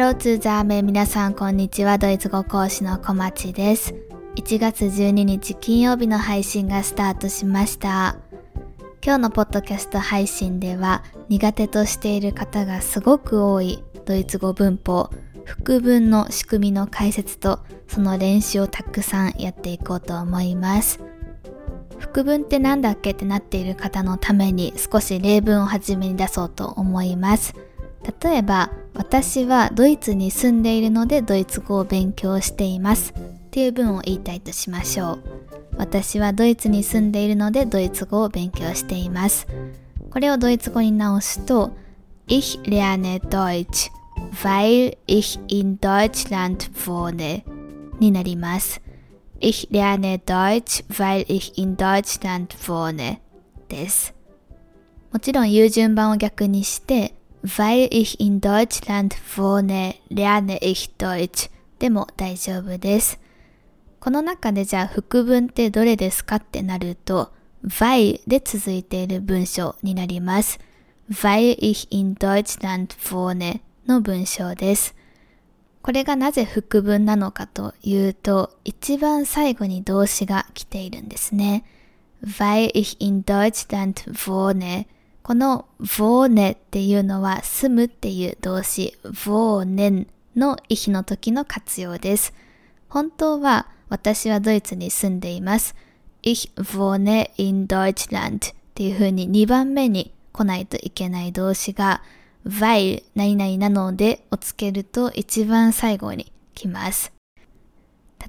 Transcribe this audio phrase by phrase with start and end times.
[0.00, 1.98] ローツーザーメ皆さんこんにちは。
[1.98, 3.94] ドイツ語講師の小町です。
[4.36, 8.16] 1月12日金曜日の配信がスタートしました。
[9.04, 15.10] 今日のポッドキャスト配信では苦手としている方がすごく多いドイツ語文法、
[15.44, 20.98] 副文の仕組みの解説とその練習をたくさんやっていこうと思います。
[21.98, 27.54] 副文って何だっけってなっている方のために少し例文を初めに出そうと思います。
[28.22, 35.22] 例えば、私はドイツに住んでいるのでドイツ語を勉強していますっていう文を言いたいとしましょう。
[35.76, 39.46] 私はドイツに住んでいるのでドイツ語を勉強しています。
[40.10, 41.70] これをドイツ語に直すと、
[42.26, 43.90] Ich lerne Deutsch,
[44.42, 47.42] weil ich in Deutschland wohne
[47.98, 48.80] になります。
[49.40, 53.18] Ich lerne Deutsch, weil ich in Deutschland wohne
[53.68, 54.14] です。
[55.12, 63.18] もちろん言う順番を逆にして、weil ich in Deutschland wohne, lerne ich Deutsch でも大丈夫です。
[64.00, 67.32] この中でじゃあ副文ってどれですかってなると、
[67.64, 70.58] weil で続いている文章になります。
[71.10, 74.94] weil ich in Deutschland wohne の文章です。
[75.82, 81.64] これがなぜ副文なのかというと、一番最後に動詞が来ているんですね。
[82.22, 84.86] weil ich in Deutschland wohne
[85.22, 92.32] この wohne っていうのは住むっていう動詞 wohnen の意思の時の活用です。
[92.88, 95.74] 本当は私はドイツに住んでいます。
[96.22, 102.02] Ich wohne in Deutschland っていう風に2番目に来ないといけない動詞が
[102.46, 107.12] weil 何々なのでをつけると一番最後に来ます。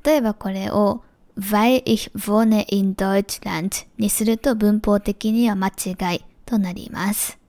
[0.03, 1.03] 例えばこれを
[1.37, 7.39] weil ich wohne in Deutschland にすると文法的には間違いとなります。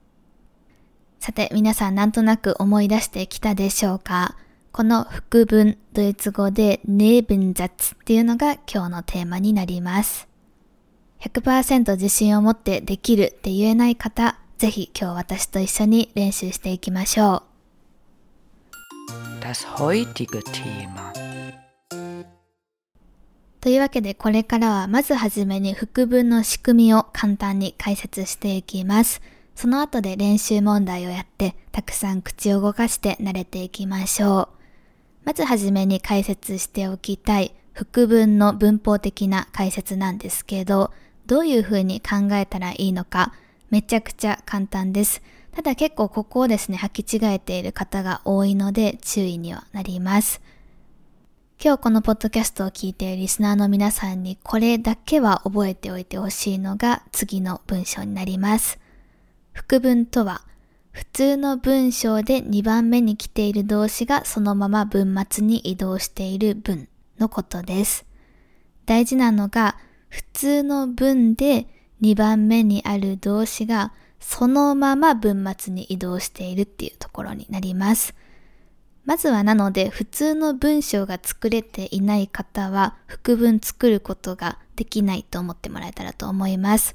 [1.18, 4.36] さて皆さんなんとなく思い出してきたでしょうか？
[4.70, 10.28] この副文、ドイツ語で Nebensatz っていうのが今日のテーマになります。
[11.20, 17.42] 100%自信を持ってできるって言えない方、ぜひ今日私と一緒に練習していきましょう。
[19.40, 21.12] Das heutige Thema
[23.62, 29.22] というわけでこれからはまずはじめに副文の仕組みを簡単に解説していきます。
[29.54, 34.48] その後で練習問題をやってたくさん口を動かして慣れていきましょう。
[35.24, 40.90] まずはじめに解説しておきたい副文の文法的な解説なんですけど、
[41.26, 43.32] どういうふうに考えたらいいのか
[43.70, 45.22] めちゃくちゃ簡単です。
[45.52, 50.40] ただ結構ここをですね、履き違えている方が多いので注意にはなります。
[51.64, 58.80] 今日このポッドキャストを聞いているリスナーの皆さんにこれだけは覚えておいてほしいのが次の文章になります。
[59.52, 60.42] 副文とは、
[60.90, 66.88] 普通の文章で2番目に来ている動詞がそのまま文末に移動している文
[67.20, 68.06] のことです。
[68.84, 69.76] 大事なのが、
[70.08, 71.68] 普通の文で
[72.00, 78.16] 2番目にある動詞がそのまま文末に移動しているっていうところになります。
[79.04, 86.94] まずはなので普通の文章が作れていない方は副文作ることができないと思ってもらえたらと思います。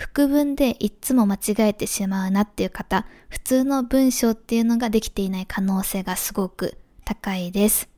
[0.00, 7.90] 副文でいつも間違えてしまうなっていう方、普通の文章っていうのができていない可能性がすごく高いです。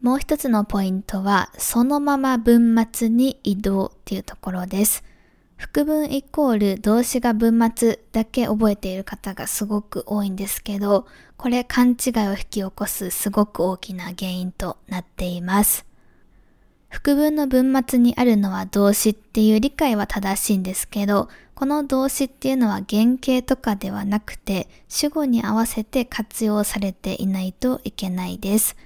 [0.00, 5.04] もう一つのポイントは、そのまま文末に移動っていうところです。
[5.64, 11.06] 副文イコール動詞が文末だけ覚えている方がすごく多いんですけど、
[11.38, 15.86] これ勘違いを引き起こすすごく大きな原因となっています。
[16.90, 28.76] 副文の文末にあるのは動詞っていう理解は正しいんですけど、この動詞っていうのは原型とかではなくて、主語に合わせて活用されていないといけないです。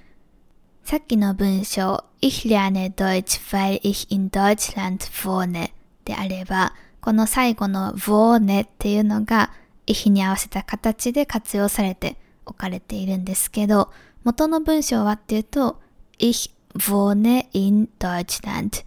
[0.85, 5.71] さっきの文章、Ich lerne Deutsch, weil ich in Deutschland wohne
[6.09, 9.51] であれば、この最後の wohne っていうのが、
[9.85, 12.17] 意比に合わせた形で活用されて
[12.47, 13.91] 置かれているんですけど、
[14.23, 15.79] 元の文章はっていうと、
[16.17, 18.83] Ich wohne in Deutschland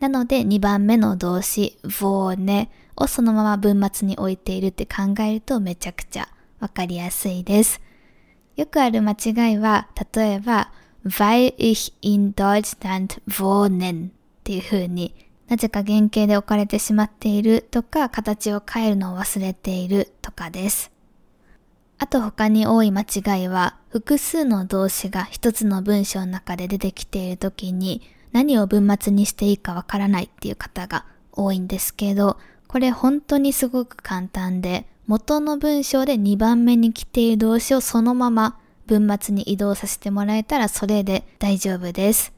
[0.00, 6.28] なので2番目の動詞 wohne をそのまま文末に置いているって考えるとめちゃくちゃ
[6.58, 7.80] わかりやすいです。
[8.56, 10.72] よくある間違いは、例えば、
[11.04, 14.10] weil ich in Deutschland wohnen っ
[14.42, 15.14] ていう風に
[15.48, 20.90] なぜか原型で置かれてしまっているとか、形を変えるのを忘れているとかです。
[21.98, 28.02] あと他に多い間違いは、複数の動詞が一つの文章の中で出てきているときに、
[28.32, 42.33] 何を文末にしていいかわからないっていう方が多いんですけど、これ本当にすごく簡単で、元の文章で2番目に来ている動詞をそのまま文末に移動させてもらえたらそれで大丈夫です。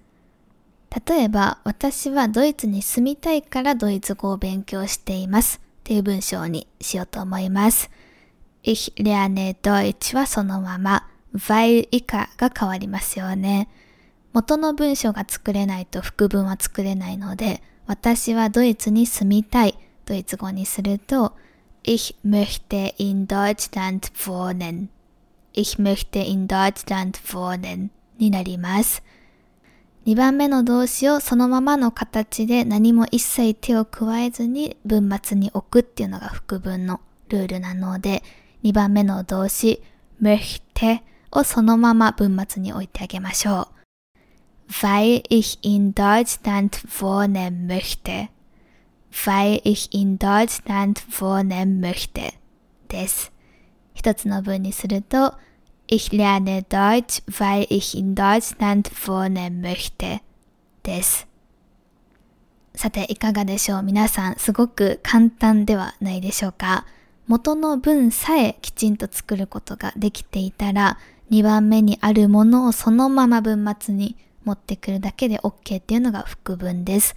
[0.91, 7.91] 例えば、私はドイツに住みたいからドイツ語を勉強していますっていう文章にしようと思います。
[8.62, 13.69] Ich lerne Deutsch はそのまま、weil 以下が変わりますよね。
[14.33, 21.35] 元の文章が作れないと副文は作れないので、私はドイツに住みたい、ドイツ語にすると、
[21.85, 24.88] Ich möchte in Deutschland wohnen.
[25.53, 29.03] Ich möchte in Deutschland wohnen になります。
[30.06, 38.23] 2番目の動詞をそのままの形で何も一切手を加えずに文末に置くっていうのが副文のルールなので、
[38.62, 39.82] 2番目の動詞
[40.23, 41.00] möchte
[41.32, 43.76] をそのまま文末に置いてあげましょう。
[44.70, 48.29] weil ich in Deutschland wohnen möchte.
[49.11, 52.32] weil ich in Deutschland wohnen möchte
[52.87, 53.32] です。
[53.93, 55.35] 一つの文にすると、
[55.88, 60.21] Ich lerne Deutsch, weil ich in Deutschland wohnen möchte
[60.83, 61.29] です。
[62.75, 66.87] さて、いかがでしょう皆さん、すごく簡単ではないでしょうか
[67.29, 70.99] 元の文さえきちんと作ることができていたら、
[71.31, 77.15] 2番目にあるものをそのまま文末に持ってくるだけで OK っていうのが副文です。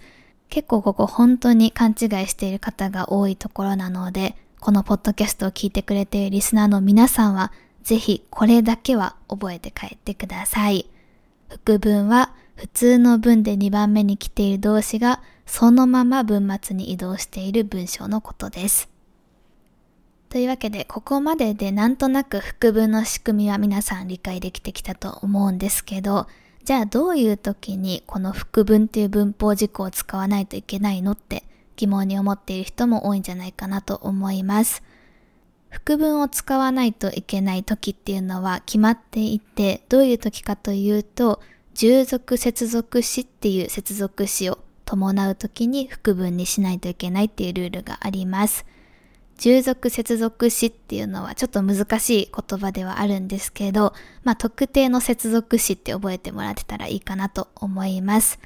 [0.48, 10.88] 結構ここ本当に勘違いしている方が多いところなので、このポッドキャストを聞いてくれているリスナーの皆さんは、ぜひこれだけは覚えて帰ってください。
[11.48, 18.88] 副文は普通の文で2番目に来ている動詞がそのまま文末に移動している文章のことです。
[20.28, 26.28] というわけで、ここまででなんとなく副文の仕組みは皆さん理解できてきたと思うんですけど、
[26.62, 31.42] じゃあどういう時にこの副文っていう文法事項を使わないといけないのって
[31.74, 34.84] 疑問に思っている人も多いんじゃないかなと思います。
[35.70, 41.40] 副文を使わないといけない時っていうのは決まっていて、どういう時かというと、
[41.74, 48.66] 従属接続詞っていう接続詞を伴う時に副文にしないといけないっていうルールがあります。
[49.38, 53.94] 従属接続詞っていうのはちょっと難しい言葉ではあるんですけど、
[54.24, 58.38] まあ特定の接続詞って覚えてもらってたらいいかなと思います。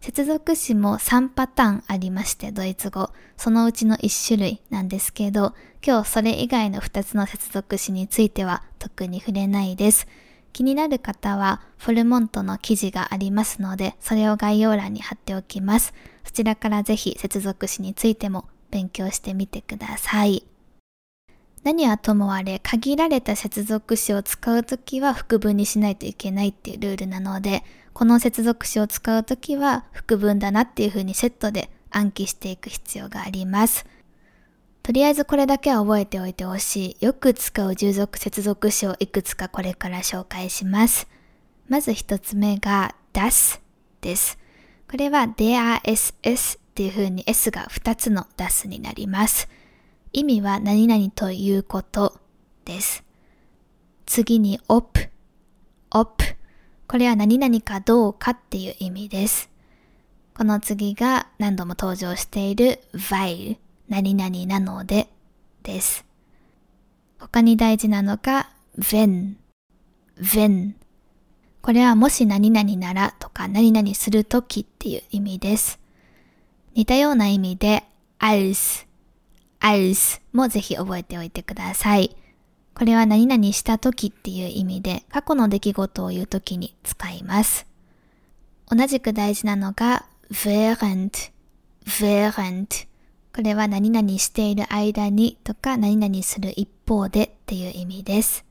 [0.00, 3.10] 接続詞も3パターンありまして、ドイツ語。
[3.36, 5.54] そのうちの1種類なんですけど、
[5.84, 10.06] 今日それ以外の2つの接続詞については特に触れないです。
[10.52, 15.92] 気になる方は、フォルモントの記事がありますので、それを概要欄に貼っておきます。
[16.24, 20.44] そちらからぜひ接続詞についても勉強してみてください。
[21.62, 27.64] 何はともあれ、限られた接続詞を使うときは副文にしないといけないっていうルールなので、
[27.96, 33.86] この接続詞を使うときは副文だなっていう風にセットで暗記していく必要があります。
[34.82, 37.06] とりあえずこれだけは覚えておいてほしい。
[37.06, 41.08] よく使う従属接続詞をいくつかこれから紹介します。
[41.70, 43.60] まず一つ目が das
[44.02, 44.38] です。
[44.90, 49.48] これは DASS っていう風に S が2つの das になります。
[50.12, 52.20] 意味は何々ということ
[52.66, 53.04] です。
[54.04, 55.08] 次に op。
[55.90, 56.35] op。
[56.88, 59.50] これは何々かどうかっていう意味です。
[60.36, 63.58] この次が何度も登場している weil。
[63.88, 65.08] 何々なので
[65.62, 66.04] です。
[67.18, 69.34] 他に大事なのが wenn。
[70.18, 70.74] wenn。
[71.62, 75.80] これはもし何々ならとか何々するときっていう意味です。
[76.74, 77.82] 似たような意味で
[78.18, 78.86] als。
[79.60, 82.16] als もぜひ覚えておいてください。
[82.76, 87.66] これは何々した時っていう意味で過去の出来事を言う時に使います。
[88.68, 91.32] 同じく大事なのが während,
[91.86, 92.86] während
[93.34, 98.44] これは何々している間にとか何々する一方でっていう意味です。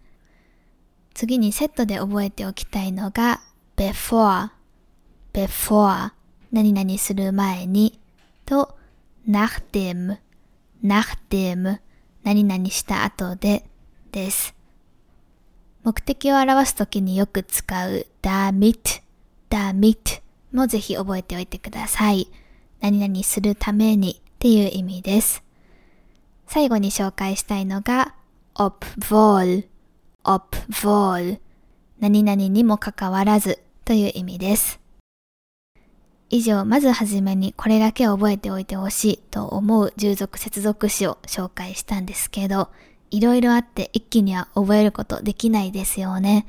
[1.13, 3.41] 次にセットで覚えておきたいのが
[3.77, 4.49] before,
[5.33, 6.13] before
[6.51, 7.99] 何々する前に
[8.47, 8.75] と
[9.29, 10.17] nachdem,
[10.83, 11.79] nachdem
[12.23, 13.69] 何々した後で
[14.15, 14.55] です。
[15.83, 19.01] 目的を表すときによく使う damit,
[19.49, 20.21] damit
[20.53, 22.31] もぜひ覚えておいてください。
[22.79, 25.43] 何々するためにっていう意味です。
[26.47, 28.15] 最後に紹介したいのが
[28.55, 29.67] obwohl,
[30.23, 31.39] obwohl
[31.99, 34.79] 何々にもかかわらずという意味です。
[36.29, 42.69] 以上、まずはじめにこれだけ覚えておいてほしいと思う従属接続詞を紹介したんですけど、
[43.11, 46.45] いろいろあって一気には覚えることできないですよね。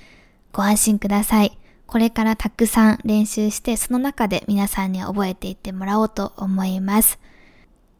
[0.52, 1.58] ご安心ください。
[1.86, 7.18] これからたくさん練習してその中で皆さんに覚えていってもらおうと思います。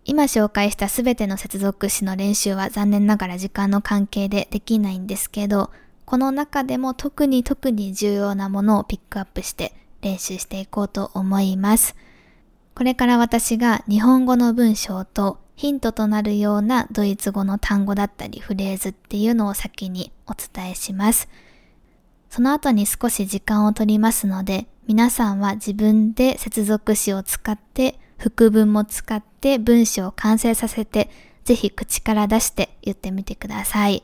[0.04, 5.70] 今紹介したすべての接続詞の練習は残念ながら時間の関係でできないんですけど、
[6.04, 9.72] この中でも特に特に重要なものをピックアップして
[10.02, 11.96] 練習していこうと思います。
[12.76, 21.28] これから私が日本語の文章とヒントとなるようなドイツ語の単語だったりフレーズっていうのを先にお伝えします。
[22.28, 31.10] その後に少し時間を取りますので、皆さんは自分で接続詞を使って副文も使って文章を完成させて、
[31.44, 34.02] ぜひ口から出して言ってみてください。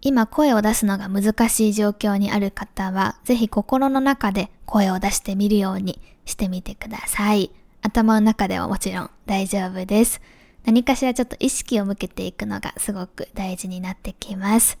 [0.00, 7.50] 今声を出すのが難しい状況にある方は、ぜひ心の中で声を出してみるようにしてみてください。
[7.82, 10.22] 頭の中ではもちろん大丈夫です。
[10.68, 14.76] 何かしらちょっと意識を向けていくのがすごく大事になってきます。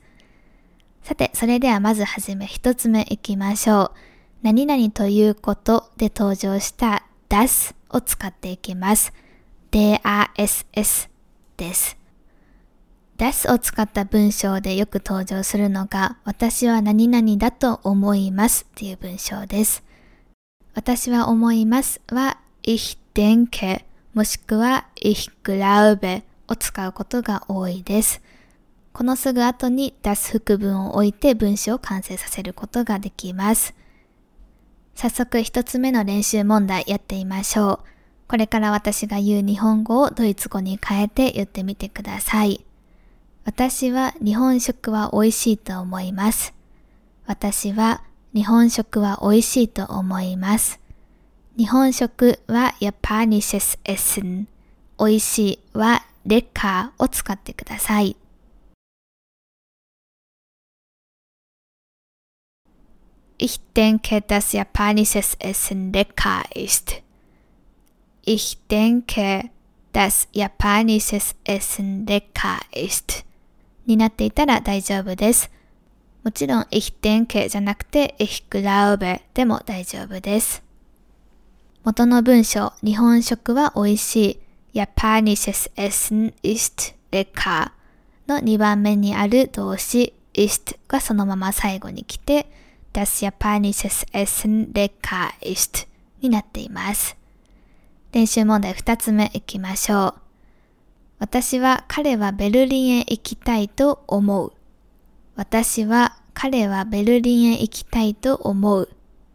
[1.02, 3.90] さて、それではまずはじめ一つ目いきましょう。
[4.42, 9.14] 何々ということで登場した das を使っていきます。
[9.72, 10.66] dass
[11.56, 11.96] です。
[13.16, 19.82] das を使った文章でよく登場するのが、私は何々だと思いますっていう文章です。
[20.74, 28.20] 私は思いますは、ich denke もしくは ich glaube を使うことが多いです。
[28.92, 33.74] このすぐ後に das 副文を置いて文章を完成させることができます。
[34.94, 37.78] 早速一つ目の練習問題やってみましょう。
[38.26, 42.64] これから私が言う日本語をドイツ語に変えて言ってみてください。
[43.44, 46.52] 私は日本食は美味しいと思います。
[47.24, 48.02] 私は
[48.34, 50.80] 日本食は美味しいと思います。
[51.58, 54.46] 日本食は japanisches Essen。
[54.96, 58.16] 美味しいは lecker を使ってください。
[63.38, 67.02] Ich denke, dass japanisches Essen lecker ist.
[68.22, 69.50] Ich denke,
[69.92, 73.24] dass japanisches Essen lecker ist.
[73.84, 75.50] になっていたら大丈夫です。
[76.22, 80.67] もちろん、ich denke じゃなくて、ich glaube でも大丈夫です。
[81.84, 84.40] 元の文章、日本食は美味しい。
[84.74, 87.70] japanisches Essen ist lecker
[88.26, 92.46] の2番目にある動詞 ist がそのまま最後に来て、
[92.92, 95.88] das japanisches Essen lecker ist
[96.20, 97.16] になっています。
[98.12, 100.14] 練習問題2つ目いきましょう。
[101.20, 104.52] 私は彼はベルリンへ行きたいと思う。
[105.36, 108.88] 私は彼はベルリンへ行きたいと思う。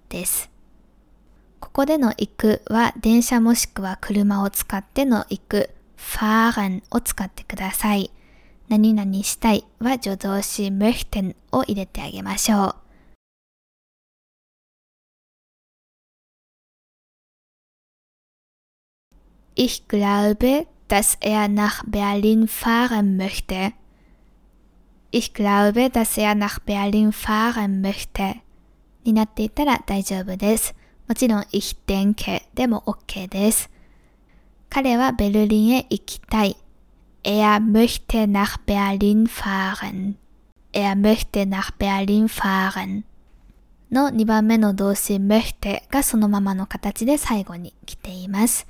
[0.10, 0.53] です。
[1.74, 8.12] ここでの行くは電車もしくは車を使っての行く、fahren を使ってください。
[8.70, 12.76] 何々したいは助動詞 möchten を入れてあげましょう。
[19.56, 23.74] Ich glaube, dass er nach Berlin fahren möchte.
[25.12, 28.42] Ich glaube, dass er nach Berlin fahren möchte.
[29.04, 30.76] になっていたら大丈夫です。
[31.08, 33.70] もちろん、ich denke でも OK です。
[34.70, 36.58] 彼はベルリンへ行きたい。
[37.24, 40.16] Er möchte nach Berlin fahren.
[40.74, 43.04] Er möchte nach Berlin fahren.
[43.92, 48.66] の2番目の動詞 möchte がそのままの形で最後に来ています。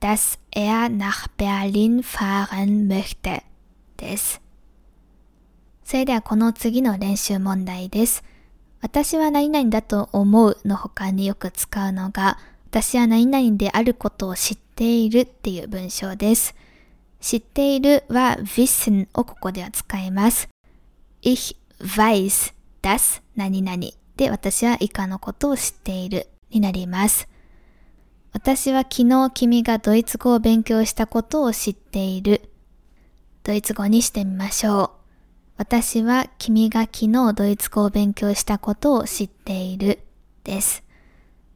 [0.00, 3.42] dass er nach Berlin fahren möchte
[3.96, 4.40] です。
[5.84, 8.22] それではこの次の練習問題です。
[8.86, 12.38] 私は何々だと思うの他によく使うのが、
[12.70, 16.54] 私は何々であることを知っているっていう文章です。
[17.20, 20.48] 知っているは wissen をここでは使います。
[21.20, 23.76] ich weiß das 何々
[24.16, 27.28] で私は以下のことを知っているになります。
[28.32, 32.52] 私は昨日君がドイツ語を勉強したことを知っている。
[33.42, 34.95] ドイツ語にしてみましょう。
[35.56, 40.00] 私は君が昨日ドイツ語を勉強したことを知っている。
[40.46, 40.84] です。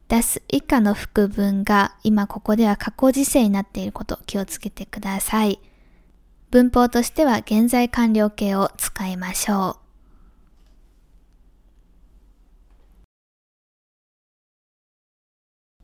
[0.09, 5.59] 出す以下の副文が今ここでは過去時世になっていること気をつけてください。
[6.49, 9.81] 文法としては現在完了形を使いましょう。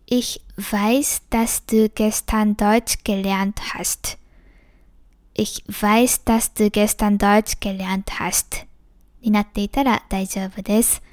[0.10, 4.18] Ich weiß, dass du gestern Deutsch gelernt hast.
[5.40, 8.66] Ich weiß, dass du gestern Deutsch gelernt hast.
[9.22, 11.04] になっていたら大丈夫です。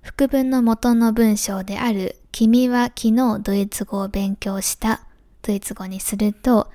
[0.00, 5.00] 副文の元の文章である君は昨日ドイツ語を勉強した
[5.42, 6.70] ドイツ語にすると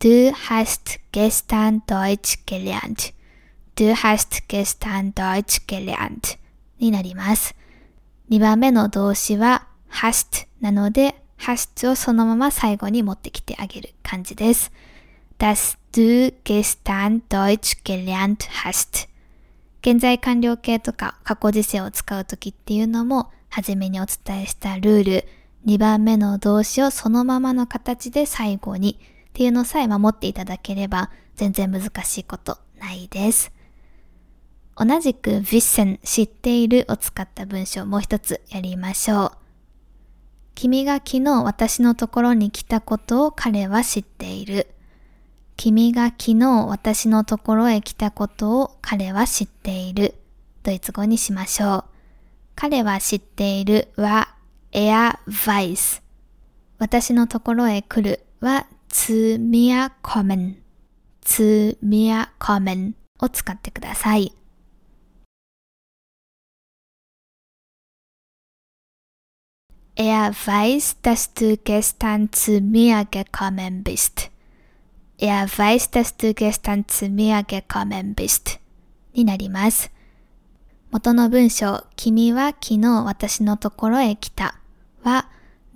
[0.00, 3.14] Du hast gestern Deutsch gelernt.
[3.74, 6.36] Du hast gestern Deutsch gelernt
[6.78, 7.54] になります。
[8.28, 14.70] 2番目の動詞は hast なので、hast をそのまま最後に持ってきてあげる感じです。
[15.40, 19.08] Dass du gestern Deutsch gelernt hast
[19.82, 25.24] 現在完了形とか過去時世を使うときっていうのも、はじめにお伝えしたルール、
[25.64, 33.50] 2番目の動詞をそのままの形で最後にっていうのさえ守っていただければ全然難しいことないです。
[34.76, 39.32] 同じく wissen 知っているを使った文章もう一つやりましょう。
[40.54, 44.66] 君が昨日私のところに来たことを彼は知っている。
[45.62, 50.14] 君が昨日私のところへ来たことを彼は知っている。
[50.62, 51.84] ドイツ語にしましょう。
[52.54, 54.34] 彼は知っているは
[54.72, 56.00] er weiß。
[56.78, 60.54] 私のところへ来るは zu mir kommen。
[61.22, 64.32] zu mir kommen を使ってください。
[69.96, 74.30] Er weiß, dass du gestern zu mir gekommen bist.
[75.22, 78.58] Er weiß, dass du gestern zu mir gekommen bist.
[79.12, 79.90] になります。
[80.90, 84.54] 元の文章、君は昨日私のところへ来た
[85.02, 85.28] は、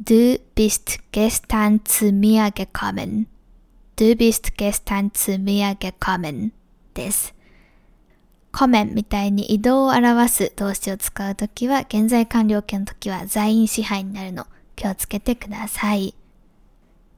[0.03, 3.27] Du bist gestern zu mir gekommen.
[3.97, 6.53] Du bist gestern zu mir gekommen
[6.95, 7.35] です。
[8.51, 16.15] コメンみたいに移動を表す動詞を使うときは、現在完了形のときは在因支配になるの気をつけてください。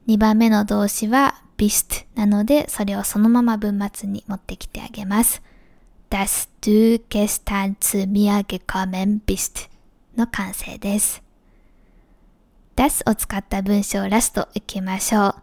[0.09, 5.41] 2番目の動詞は bist なので、それをそのまま文末に持ってきてあげます。
[6.09, 9.69] dass du gestern zu mir gekommen bist
[10.15, 11.21] の完成です。
[12.75, 15.35] das を使った文章ラスト行きましょう。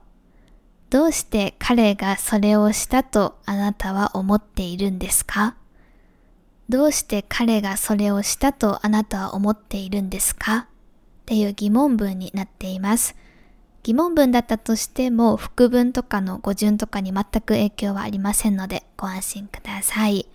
[0.90, 5.56] どうして彼がそれをしたとあなたは思っているんですか？
[6.68, 10.56] どうして彼がそれをしたとあなたは思っているんですか？
[10.58, 10.66] っ
[11.26, 13.16] ていう疑問文になっています。
[13.84, 20.26] 疑問文だったとしても副文とかの語順とかに全く影響はありませんのでご安心ください。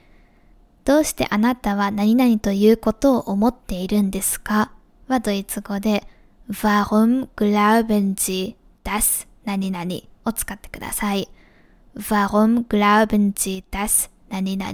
[0.86, 4.72] どうしてあなたは何々ということを思っているんですか？
[5.08, 6.08] はドイツ語で
[6.50, 9.86] Warum glauben Sie das 何々
[10.26, 11.28] を使ってください。
[11.96, 14.74] Warum glauben Sie das 何々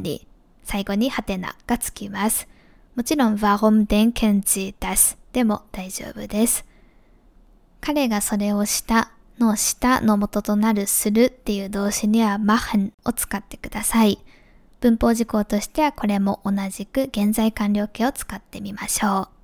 [0.63, 2.47] 最後にハテナがつきます。
[2.95, 6.65] もちろん Warum denken Sie das でも大丈夫です。
[7.85, 14.17] 彼がそれをしたのしたの元となるするっていう動詞には machen を使ってください。
[14.81, 19.35] 文法事項としてはこれも同じく現在完了形を使ってみましょう。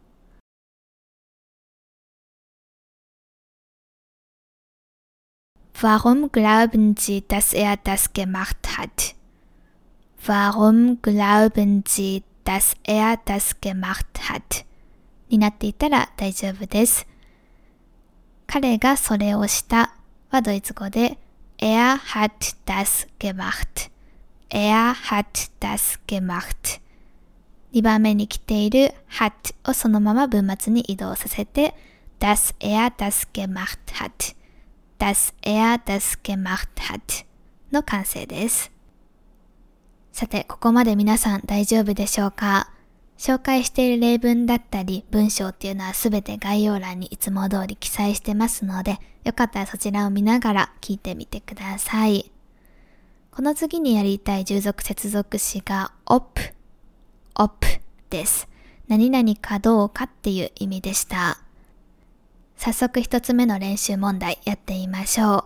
[5.77, 9.15] Warum glauben Sie, dass er das gemacht hat?
[10.25, 14.65] Warum glauben Sie, dass er das gemacht hat?
[15.29, 17.10] になっていたら大丈夫です。
[18.53, 19.93] 彼がそれをした
[20.29, 21.17] はドイツ語で
[21.57, 23.89] Er hat das gemacht.
[24.49, 26.81] Er hat das gemacht.
[27.71, 31.73] 2番目に来ている hat をそのまま文末に移動させて
[32.19, 34.35] das er das gemacht hat.
[34.99, 37.25] das er das gemacht hat
[37.71, 38.69] の完成です。
[40.11, 42.69] さて、ここまで皆さん大丈夫でしょうか
[43.21, 52.31] 紹介している例文だったり文章っていうのはすべて概要欄にいつも通り記載してますので、よかったらそちらを見ながら聞いてみてください。
[53.29, 56.41] この次にやりたい従属接続詞が op,
[57.35, 57.51] op
[58.09, 58.49] です。
[58.87, 61.37] 何々かどうかっていう意味でした。
[62.57, 65.43] 早速一つ目の練習問題やってみましょう。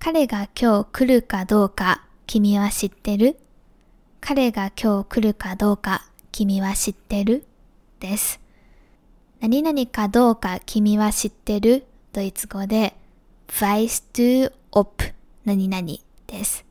[0.00, 3.38] 彼が今日来るかどうか君は知ってる？
[4.20, 7.44] 彼が今日来るかどうか君は知ってる？
[8.00, 8.40] です。
[9.38, 11.86] 何々かどうか君は知ってる？
[12.12, 12.96] ドイツ語で
[13.46, 15.12] weißt du ob
[15.44, 15.86] 何々
[16.26, 16.64] です。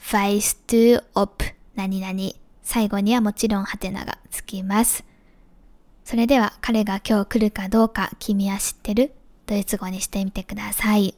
[0.00, 1.28] weißt du ob
[1.74, 2.18] 何々
[2.62, 5.04] 最後にはもちろんハテナがつきます。
[6.02, 9.12] それでは彼が今日来るかどうか君は知ってる？
[9.44, 11.14] ドイツ語にしてみてください。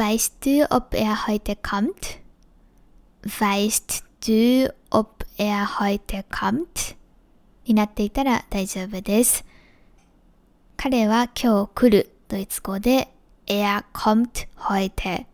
[0.00, 2.20] Weißt du, ob er heute kommt?
[3.22, 6.96] Weißt du, ob er heute kommt?
[7.66, 9.44] になっていたら大丈夫です。
[10.78, 13.12] 彼は今日来るドイツ語で
[13.46, 15.26] Er kommt heute.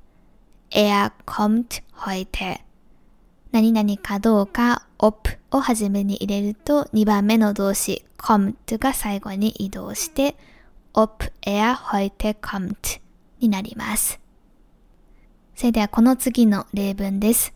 [0.73, 2.59] Er kommt heute.
[3.53, 10.35] 何々かどうか op を初めに入れると2番目の動詞 kommt が最後に移動して
[10.93, 13.01] ob er heute kommt
[13.39, 14.26] になります。
[15.57, 17.55] それではこの次の例文です。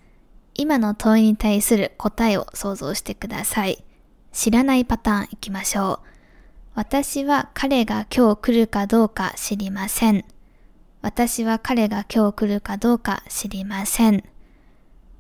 [0.54, 3.84] 今の問いに対する答えを想像してください。
[4.32, 6.08] 知らないパターンいきましょう。
[6.74, 10.24] 私は彼が今日来るかどうか知りません。
[11.02, 14.24] 私は彼が今日来るかどうか知りません。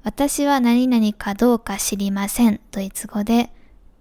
[0.02, 2.60] 私は何々かどうか知りません。
[2.70, 3.52] ドイツ語で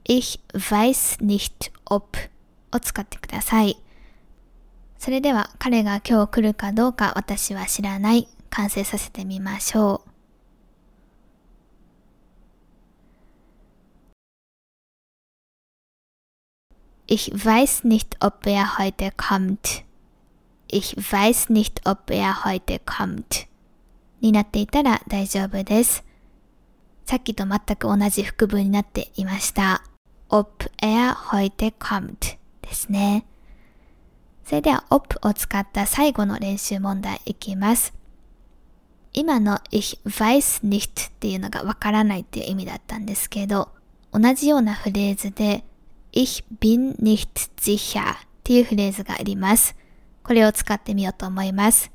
[0.05, 2.29] Ich weiß nicht ob
[2.71, 3.77] を使ってください。
[4.97, 10.09] それでは彼が今日来るかどうか私は知らない完成させてみましょう。
[17.07, 19.83] Ich weiß nicht, ob er heute kommt.
[20.67, 23.47] Ich weiß nicht, ob er heute kommt.
[24.21, 26.03] になっていたら大丈夫です。
[27.05, 29.83] さっきと全く同じ副文になっていました。
[30.29, 33.25] ob er heute kommt ですね。
[34.45, 37.98] それでは ob を使った最後の練習問題いきます。
[39.19, 43.67] 今の ich weiß nicht っていうのがわからないっていう意味だったんですけど、
[44.13, 45.65] 同じようなフレーズで
[46.13, 47.27] ich bin nicht
[47.57, 49.75] sicher っていうフレーズがあります。
[50.23, 51.91] これを使ってみようと思います。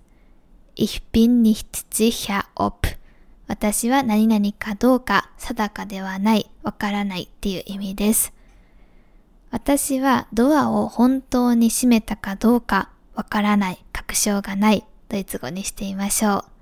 [0.77, 2.75] Ich bin nicht sicher ob
[3.47, 8.35] 私は何々かどうか定かではない、わからないっていう意味です。
[9.51, 16.54] 私はドアを本当に閉めたかどうかわからない、確証がない、ドイツ語にしてみましょう。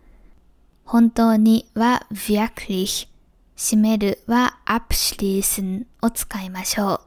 [0.93, 3.09] 本当には wirklich、
[3.57, 7.01] 閉めるは abschließen を使いましょう。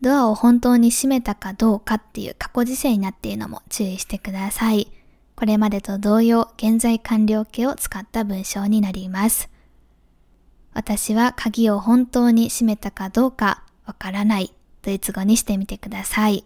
[0.00, 4.90] ドアを本当に閉めたかどうかっていう過去時世になっているのも注意してください。
[5.36, 9.48] これまでと同様、現在完了形を使った文章になります。
[10.72, 14.52] 私は鍵を本当に閉めたかどうかわからない。
[14.82, 16.44] ドイツ語にしてみてください。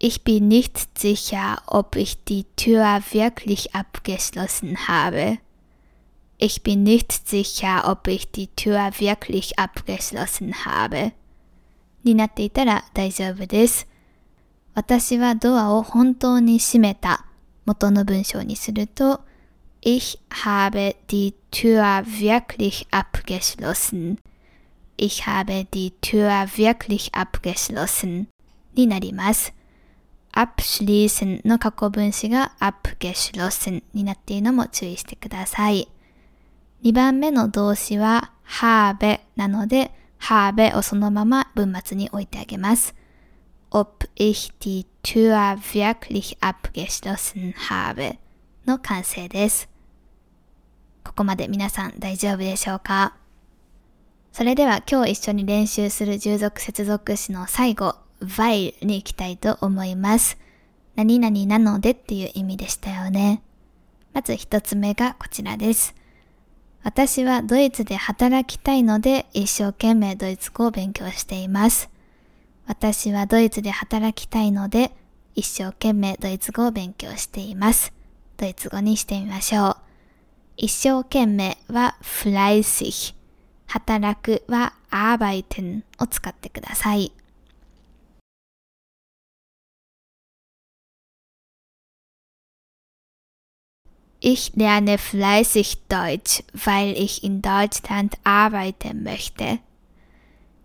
[0.00, 5.38] Ich bin nicht sicher, ob ich die Tür wirklich abgeschlossen habe.
[6.38, 11.12] Ich bin nicht sicher, ob ich die Tür wirklich abgeschlossen habe.
[12.04, 13.86] になっていたら大丈夫です。
[14.74, 17.24] 私はドアを本当に閉めた
[17.64, 19.20] 元の文章にすると
[19.80, 24.18] Ich habe die Tür wirklich abgeschlossen.
[24.98, 28.26] Ich habe die Tür wirklich abgeschlossen
[28.74, 29.54] になります。
[30.33, 35.89] Abschließen の過去分詞が abgeschlossen になっているのも注意してください。
[36.83, 42.95] 2番目の動詞は habe なので habe をそのまま文末に置いてあげます。
[43.71, 48.17] ob ich die Tür wirklich abgeschlossen habe
[48.65, 49.69] の完成です。
[51.03, 53.15] ここまで皆さん大丈夫でしょうか？
[54.31, 60.37] それでは今日一緒に練習する従属接続詞の最後、while に行きたいと思います。
[60.95, 63.41] 何々なのでっていう意味でしたよね。
[64.13, 65.95] まず一つ目がこちらです。
[66.83, 71.89] 私はドイツで働きたいので一生懸命ドイツ語を勉強しています。
[72.65, 74.91] 私はドイツで働きたいので
[75.35, 77.93] 一生懸命ドイツ語を勉強しています。
[78.37, 79.77] ドイツ語にしてみましょう。
[80.57, 83.15] 一生懸命は fleißig。
[83.67, 87.13] 働くは arbeiten を使ってください。
[94.20, 99.58] Ich lerne fleißig Deutsch, weil ich in Deutschland arbeiten möchte.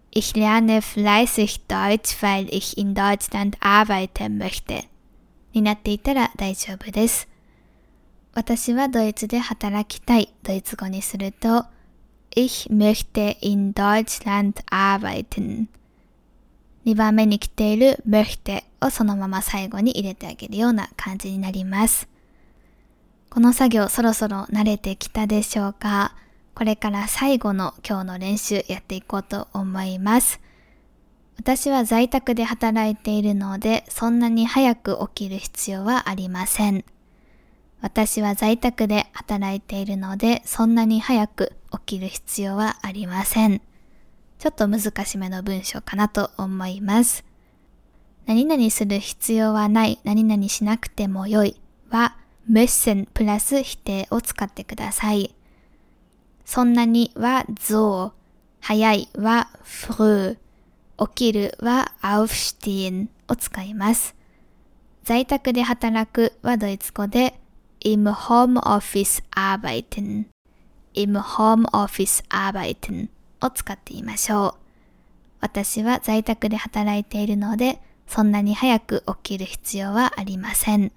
[0.10, 4.84] Ich lerne fleißig Deutsch, weil ich in Deutschland arbeiten möchte.
[5.54, 7.28] になっていたら大丈夫です。
[8.34, 10.34] 私はドイツで働きたい。
[10.44, 11.66] ドイツ語にすると、
[12.34, 15.68] Ich möchte in Deutschland arbeiten.
[16.86, 22.08] 2番目に来ている möchte をそのまま最後に入れてあげるような感じになります。
[23.37, 26.15] この作業そろそろ慣れてきたでしょうか？
[26.55, 30.41] これから最後の今日の練習やっていこうと思います。
[31.37, 36.83] 私は在宅で働いているので、そんなに早く起きる必要はありません。
[37.83, 43.61] 私は在宅で働いているので、そんなに早く起きる必要はありません。
[44.39, 47.23] ちょっと難しめの文章かなと思います。
[48.25, 52.17] 何々する必要はない、何々しなくてもよいは、
[52.49, 55.35] müssen プラス否定を使ってください。
[56.45, 58.13] そんなには so、
[58.61, 60.37] 早いは früh、
[60.99, 64.15] 起きるは aufstehen を使います。
[65.05, 67.39] 在宅で働くはドイツ語で
[67.81, 70.27] im Homeoffice arbeiten、
[70.95, 73.09] im Homeoffice arbeiten
[73.41, 74.55] を使ってみましょう。
[75.41, 80.93] 私は在宅で働いているので、そんなに早く起きる必要はありません。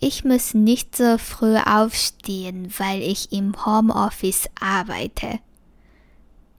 [0.00, 5.38] Ich muss nicht so früh aufstehen, weil ich im Homeoffice arbeite.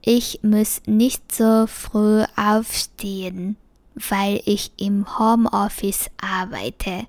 [0.00, 3.56] Ich muss nicht so früh aufstehen,
[3.94, 7.06] weil ich im Homeoffice arbeite.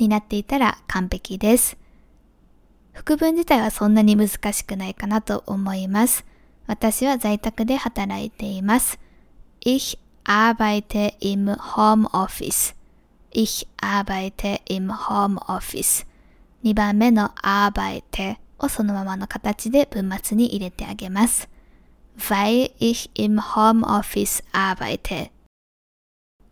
[0.00, 1.76] になっていたら完璧です。
[2.92, 6.24] 副文自体はそんなに難しくないかなと思います。
[6.66, 8.98] 私は在宅で働いています。
[9.60, 12.74] Ich arbeite im Homeoffice.
[13.37, 16.05] Ich arbeite im Homeoffice.
[16.63, 21.49] 2番目の arbeite をそのままの形で文末に入れてあげます。
[22.17, 25.31] weil ich im Homeoffice arbeite.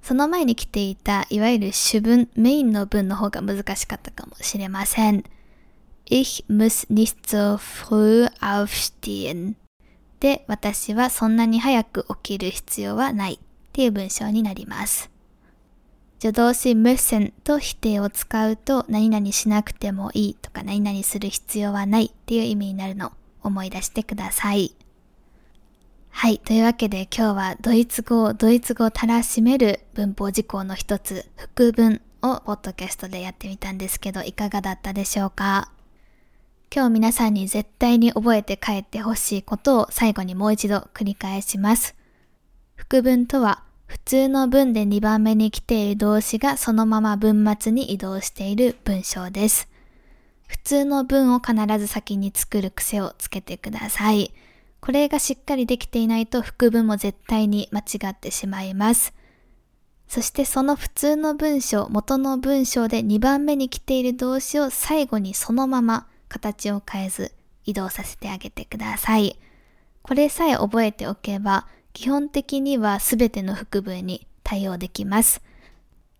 [0.02, 5.24] その前に来ていたいわゆる主文、メインの文の方が難しかったかもしれません。
[6.08, 9.56] Ich muss nicht so früh aufstehen.
[10.20, 13.40] で、私はそんなに早く起きる必要はないっ
[13.72, 15.13] ていう文章になります。
[16.24, 24.74] 助動詞 müssen と否定を使うと何々しなくてもいいとか何々する必要はないっていう意味になるのを思い出してください。
[26.12, 26.40] はい。
[26.40, 35.72] というわけで今日はドイツ語をドイツ語をたらしめる文法事項の一つ、副文をポッドキャストでやってみたんですけど、いかがだったでしょうか？
[36.74, 41.96] 今日皆さんに絶対に覚えて帰ってほしいことを最後にもう一度繰り返します。
[42.78, 43.63] 副文とは、
[43.94, 49.70] 普通の文で2番目に来ている動詞がそのまま文末に移動している文章です。
[50.48, 54.34] 普通の文を必ず先に作る癖をつけてください。
[54.82, 59.14] これがしっかりできていないと副文も絶対に間違ってしまいます。
[60.08, 67.32] そしてその普通の文章、元の文章で2番目に来ている動詞を最後にそのまま形を変えず
[67.64, 69.38] 移動させてあげてください。
[70.02, 75.42] これさえ覚えておけば、基本的にはすべての副文に対応できます。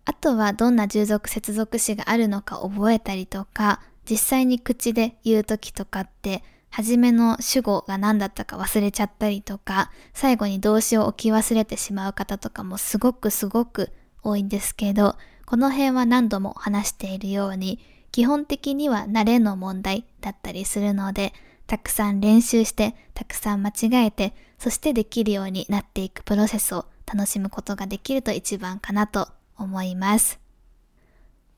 [0.04, 17.78] あとはどんな従属接続詞があるのか覚えたりとか、実際に口で言うときとかって、初めの主語が何だったか忘れちゃったりとか、最後に動詞を置き忘れてしまう方とかもすごくすごく多いんですけど、この辺は何度も話しているように、
[18.12, 21.32] 基本的には慣れの問題だったりするので、
[21.66, 30.44] たくさん練習して、たくさん間違えて、そしてできるようになっていくプロセスを楽しむことができると一番かなと思います。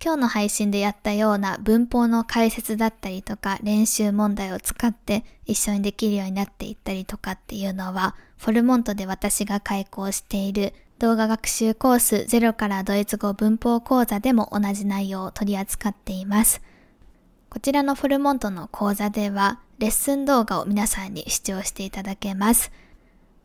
[0.02, 16.60] 今日の配信でやったような文法の解説だったりとか練習問題を使って一緒にできるようになっていったりとかっていうのはフォルモントで私が開講している動画学習コースゼロからドイツ語文法講座でも同じ内容を取り扱っています。
[17.48, 22.72] こちらのフォルモントの講座ではレッスン動画を皆さんに視聴していただけます。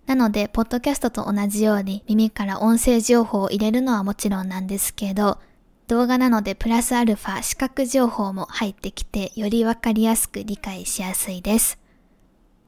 [0.05, 5.39] なので、ポッドキャストと同じように耳から音声情報を入れるのはもちろんなんですけど、
[5.87, 11.77] 動画なのでプラスアルファ視覚情報も入ってきてよりわかりやすく理解しやすいです。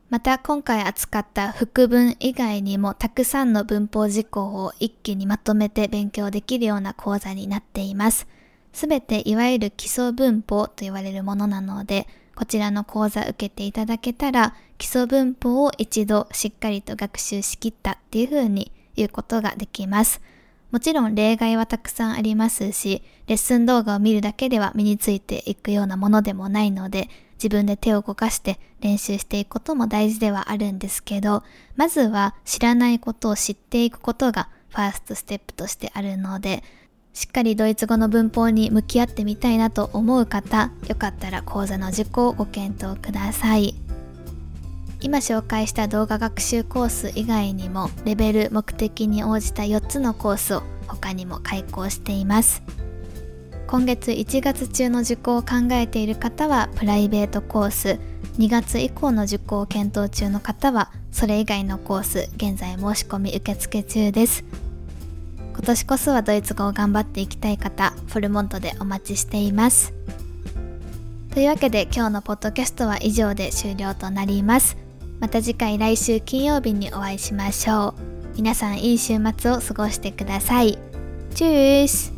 [0.09, 8.27] また今回扱った副文以外にもたくさんの文法事項を一気にまとめて勉強できるような講座になっています。
[8.73, 20.21] すべていわゆる基礎文法と言われるものなので、こちらの講座受けていただけたら基礎文法を一度しっかりと学習しきったっていう風に言うことができます。
[20.71, 31.43] もちろん例外はたくさんありますし、レッスン動画を見るだけでは身についていくようなものでもないので、自分で手を動かして練習していくことも大事ではあるんですけど、
[31.75, 36.63] まずは知らないことを知っていくことがファーストステップとしてあるので、
[37.13, 43.75] しっかりドイツ語の文法に向き合ってみたいなと思う方、よかったら講座の受講をご検討ください。
[45.03, 52.63] 今紹介した動画学習コース以外にもレベル目的に応じた4つのコースを他にも開講しています
[53.67, 57.99] 今月1月中の受講を考えている方はプライベートコース
[58.37, 64.45] 2月以降の受講を検討中の方はそれ以外のコース現在申し込み受付中です
[65.63, 69.93] 今年こそはドイツ語を頑張っていきたい方フォルモントでお待ちしています
[71.33, 74.75] というわけで今日のポッドキャストは以上で終了となります
[75.21, 78.35] また次回来週金曜日にお会いしましょう。
[78.35, 80.77] 皆さんいい週末を過ごしてください。
[81.33, 82.12] チュース